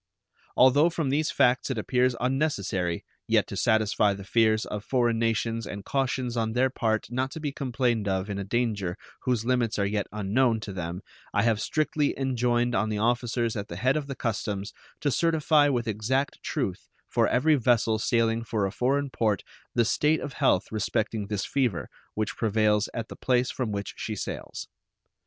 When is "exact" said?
15.87-16.41